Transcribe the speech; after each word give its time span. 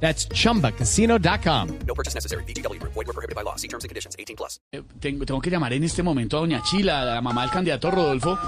That's 0.00 0.28
chumbacasino.com. 0.28 1.68
No 1.86 1.94
purchase 1.94 2.14
necessary. 2.14 2.44
BGW. 2.44 2.78
Void 2.82 3.06
were 3.06 3.12
prohibited 3.14 3.34
by 3.34 3.42
law. 3.42 3.56
See 3.56 3.66
terms 3.68 3.84
and 3.84 3.88
conditions. 3.88 4.14
18 4.18 4.36
plus. 4.36 4.60
Eh, 4.72 4.82
Tengo, 5.00 5.24
tengo 5.24 5.40
que 5.40 5.50
llamar 5.50 5.72
en 5.72 5.84
este 5.84 6.02
momento 6.02 6.36
a 6.36 6.40
Doña 6.40 6.62
Chila, 6.62 7.04
la 7.04 7.20
mamá 7.22 7.42
del 7.42 7.50
candidato 7.50 7.90
Rodolfo, 7.90 8.38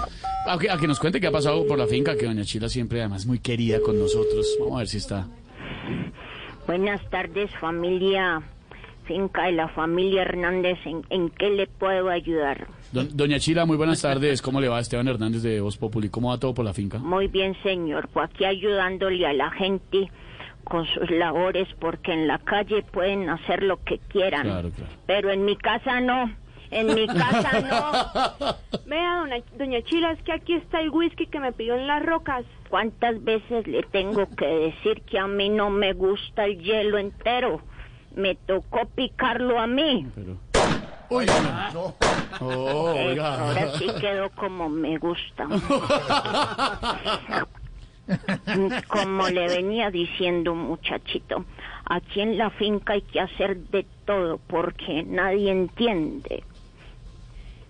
a 0.46 0.58
que, 0.58 0.70
a 0.70 0.76
que 0.76 0.86
nos 0.86 1.00
cuente 1.00 1.20
qué 1.20 1.26
ha 1.28 1.32
pasado 1.32 1.66
por 1.66 1.78
la 1.78 1.86
finca, 1.86 2.16
que 2.16 2.26
Doña 2.26 2.44
Chila 2.44 2.68
siempre 2.68 3.00
además 3.00 3.24
muy 3.26 3.38
querida 3.38 3.80
con 3.80 3.98
nosotros. 3.98 4.46
Vamos 4.60 4.74
a 4.76 4.78
ver 4.78 4.88
si 4.88 4.98
está. 4.98 5.26
Buenas 6.66 7.00
tardes, 7.10 7.50
familia 7.60 8.42
Finca 9.06 9.44
de 9.46 9.52
la 9.52 9.68
familia 9.68 10.20
Hernández. 10.20 10.78
¿En, 10.84 11.02
en 11.08 11.30
qué 11.30 11.48
le 11.48 11.66
puedo 11.66 12.10
ayudar? 12.10 12.66
Don- 12.92 13.08
Doña 13.16 13.38
Chila, 13.40 13.64
muy 13.64 13.78
buenas 13.78 14.02
tardes. 14.02 14.42
¿Cómo 14.42 14.60
le 14.60 14.68
va 14.68 14.80
Esteban 14.80 15.08
Hernández 15.08 15.40
de 15.42 15.62
Voz 15.62 15.78
Populi? 15.78 16.10
¿Cómo 16.10 16.28
va 16.28 16.36
todo 16.38 16.52
por 16.52 16.66
la 16.66 16.74
finca? 16.74 16.98
Muy 16.98 17.26
bien, 17.26 17.56
señor. 17.62 18.06
Pues 18.12 18.28
aquí 18.28 18.44
ayudándole 18.44 19.26
a 19.26 19.32
la 19.32 19.50
gente 19.52 20.10
con 20.68 20.86
sus 20.86 21.10
labores, 21.10 21.68
porque 21.80 22.12
en 22.12 22.26
la 22.26 22.38
calle 22.38 22.82
pueden 22.82 23.28
hacer 23.30 23.62
lo 23.62 23.82
que 23.84 23.98
quieran. 24.08 24.42
Claro, 24.42 24.70
claro. 24.70 24.92
Pero 25.06 25.30
en 25.30 25.44
mi 25.44 25.56
casa 25.56 26.00
no. 26.00 26.30
En 26.70 26.94
mi 26.94 27.06
casa 27.06 27.60
no. 27.60 28.56
Vea, 28.86 29.16
doña, 29.20 29.36
doña 29.56 29.82
Chila, 29.82 30.12
es 30.12 30.22
que 30.22 30.32
aquí 30.32 30.54
está 30.54 30.80
el 30.80 30.90
whisky 30.90 31.26
que 31.26 31.40
me 31.40 31.52
pidió 31.52 31.76
en 31.76 31.86
las 31.86 32.04
rocas. 32.04 32.44
¿Cuántas 32.68 33.22
veces 33.24 33.66
le 33.66 33.82
tengo 33.84 34.28
que 34.36 34.46
decir 34.46 35.00
que 35.02 35.18
a 35.18 35.26
mí 35.26 35.48
no 35.48 35.70
me 35.70 35.94
gusta 35.94 36.44
el 36.44 36.58
hielo 36.62 36.98
entero? 36.98 37.62
Me 38.14 38.34
tocó 38.34 38.86
picarlo 38.94 39.58
a 39.58 39.66
mí. 39.66 40.06
Pero... 40.14 40.36
Uy, 41.10 41.24
no. 41.72 41.94
Oh, 42.40 42.92
Eh, 42.94 43.06
oiga. 43.08 43.40
ahora 43.40 43.68
sí 43.78 43.86
quedó 44.00 44.28
como 44.30 44.68
me 44.68 44.96
gusta. 44.98 45.48
Como 48.88 49.28
le 49.28 49.48
venía 49.48 49.90
diciendo 49.90 50.52
un 50.52 50.60
muchachito, 50.60 51.44
aquí 51.84 52.20
en 52.20 52.38
la 52.38 52.50
finca 52.50 52.94
hay 52.94 53.02
que 53.02 53.20
hacer 53.20 53.56
de 53.56 53.86
todo 54.04 54.38
porque 54.46 55.02
nadie 55.02 55.50
entiende. 55.50 56.42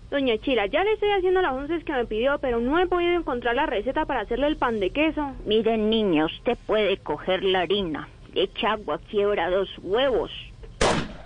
Doña 0.09 0.37
Chila, 0.39 0.65
ya 0.65 0.83
le 0.83 0.93
estoy 0.93 1.11
haciendo 1.11 1.41
las 1.41 1.53
once 1.53 1.83
que 1.83 1.93
me 1.93 2.05
pidió, 2.05 2.39
pero 2.39 2.59
no 2.59 2.79
he 2.79 2.87
podido 2.87 3.13
encontrar 3.13 3.55
la 3.55 3.67
receta 3.67 4.05
para 4.05 4.21
hacerle 4.21 4.47
el 4.47 4.57
pan 4.57 4.79
de 4.79 4.89
queso. 4.89 5.33
Miren 5.45 5.89
niña, 5.89 6.25
usted 6.25 6.57
puede 6.65 6.97
coger 6.97 7.43
la 7.43 7.61
harina, 7.61 8.09
le 8.33 8.43
echa 8.43 8.71
agua, 8.71 8.99
quiebra 9.09 9.51
dos 9.51 9.69
huevos, 9.83 10.31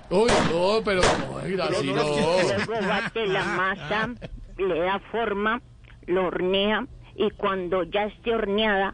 Uy, 0.10 0.30
no, 0.52 0.80
pero 0.86 1.02
oiga, 1.44 1.66
así 1.66 1.88
no. 1.88 2.04
luego 2.04 2.88
bate 2.88 3.26
la 3.26 3.44
masa, 3.46 4.10
le 4.58 4.80
da 4.80 5.00
forma, 5.00 5.60
lo 6.06 6.28
hornea 6.28 6.86
y 7.16 7.32
cuando 7.32 7.82
ya 7.82 8.06
esté 8.06 8.36
horneada, 8.36 8.94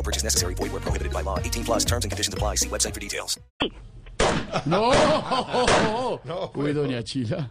No 0.00 0.04
purchase 0.04 0.24
necessary. 0.24 0.54
Void 0.54 0.72
were 0.72 0.80
prohibited 0.80 1.12
by 1.12 1.20
law. 1.22 1.38
18 1.38 1.62
plus 1.62 1.84
terms 1.84 2.04
and 2.06 2.10
conditions 2.10 2.32
apply. 2.32 2.54
See 2.56 2.70
website 2.70 2.94
for 2.94 3.00
details. 3.00 3.38
No. 4.66 4.90
Uy, 6.54 6.72
Doña 6.72 7.02
Chila. 7.04 7.50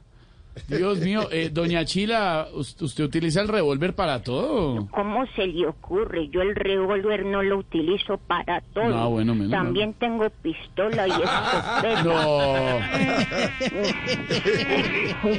Dios 0.68 1.00
mío, 1.00 1.28
eh, 1.32 1.50
Doña 1.52 1.84
Chila, 1.86 2.48
¿us- 2.54 2.76
¿usted 2.82 3.04
utiliza 3.06 3.42
el 3.42 3.48
revólver 3.48 3.94
para 3.96 4.22
todo? 4.22 4.88
¿Cómo 4.92 5.26
se 5.36 5.48
le 5.48 5.68
ocurre? 5.68 6.28
Yo 6.30 6.42
el 6.42 6.56
revólver 6.56 7.26
no 7.26 7.42
lo 7.42 7.58
utilizo 7.58 8.18
para 8.18 8.62
todo. 8.74 8.96
Ah, 8.96 9.08
bueno, 9.08 9.34
menos 9.34 9.52
mal. 9.52 9.64
También 9.66 9.94
tengo 9.94 10.30
pistola 10.30 11.08
y 11.08 11.12
escopeta. 11.12 12.04
No. 12.04 12.80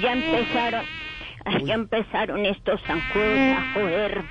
Ya 0.00 0.12
empezaron, 0.12 0.84
ya 1.66 1.74
empezaron 1.74 2.46
estos 2.46 2.80
zancudos 2.82 3.38
a 3.58 3.72
joder. 3.74 4.24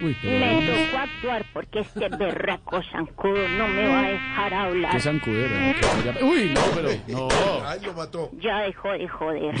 Uy. 0.00 0.16
Me 0.22 0.66
tocó 0.66 0.98
actuar 0.98 1.44
porque 1.52 1.80
este 1.80 2.08
berraco 2.08 2.82
zancudo 2.90 3.48
no 3.56 3.68
me 3.68 3.86
va 3.88 4.00
a 4.00 4.08
dejar 4.10 4.48
Qué 4.50 4.54
hablar. 4.56 5.00
zancudera. 5.00 5.74
que 5.74 6.10
vaya- 6.10 6.26
Uy, 6.26 6.50
no, 6.54 6.60
pero... 6.74 6.88
No. 7.08 7.28
Ay, 7.66 7.80
lo 7.84 7.92
mató. 7.94 8.30
Ya 8.40 8.58
dejó 8.60 8.90
de 8.92 9.08
joder. 9.08 9.54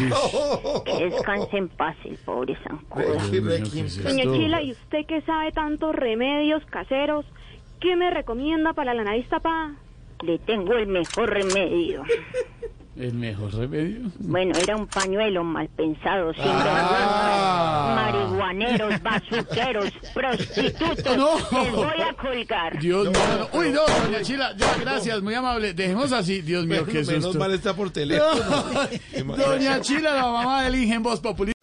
Que 0.84 1.04
descanse 1.10 1.56
en 1.56 1.68
paz 1.68 1.96
el 2.04 2.16
pobre 2.18 2.56
zancudo. 2.64 3.04
¿qué 3.30 3.40
Doña? 3.40 4.22
Chila, 4.22 4.62
¿y 4.62 4.72
usted 4.72 5.06
que 5.06 5.20
sabe 5.22 5.52
tantos 5.52 5.94
remedios 5.94 6.64
caseros? 6.66 7.24
¿Qué 7.80 7.96
me 7.96 8.10
recomienda 8.10 8.72
para 8.72 8.94
la 8.94 9.04
nariz 9.04 9.28
tapada? 9.28 9.74
Le 10.22 10.38
tengo 10.38 10.72
el 10.74 10.86
mejor 10.86 11.30
remedio. 11.30 12.02
¿El 12.96 13.12
mejor 13.14 13.52
remedio? 13.54 14.02
Bueno, 14.20 14.52
era 14.56 14.76
un 14.76 14.86
pañuelo 14.86 15.42
mal 15.44 15.68
pensado, 15.68 16.32
sin 16.32 16.42
Ah. 16.46 17.23
Marihuaneros, 18.54 19.02
bazuqueros, 19.02 19.90
prostitutos. 20.12 21.16
No. 21.16 21.36
Les 21.62 21.72
voy 21.72 22.00
a 22.00 22.14
colgar. 22.14 22.78
Dios 22.78 23.10
mío. 23.10 23.48
no. 23.52 23.58
Uy, 23.58 23.70
no, 23.70 23.80
Doña 23.86 24.22
Chila, 24.22 24.54
ya, 24.56 24.76
gracias, 24.80 25.22
muy 25.22 25.34
amable. 25.34 25.74
Dejemos 25.74 26.12
así. 26.12 26.40
Dios 26.42 26.66
mío, 26.66 26.84
qué 26.86 27.02
Menos 27.04 27.34
mal 27.36 27.52
está 27.52 27.74
por 27.74 27.90
teléfono. 27.90 28.76
Doña 29.36 29.80
Chila, 29.80 30.14
la 30.14 30.22
mamá 30.22 30.64
del 30.64 30.76
Ingen 30.76 31.02
Voz 31.02 31.20
Populi. 31.20 31.52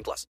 18 0.00 0.04
plus. 0.04 0.26